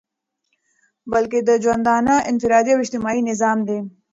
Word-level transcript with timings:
بلكي 1.11 1.39
دژوندانه 1.49 2.15
انفرادي 2.31 2.71
او 2.73 2.79
اجتماعي 2.83 3.21
نظام 3.29 3.57
دى 3.67 3.79